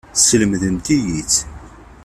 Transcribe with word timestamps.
Teslemdemt-iyi-tt. 0.13 1.35